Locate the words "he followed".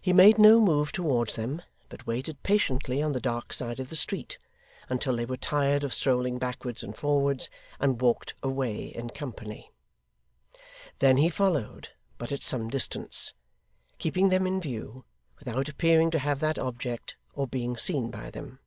11.18-11.90